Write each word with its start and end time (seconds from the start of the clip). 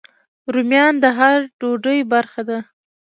رومیان 0.53 0.93
د 1.03 1.05
هر 1.17 1.37
ډوډۍ 1.59 1.99
برخه 2.13 2.41
وي 2.47 2.59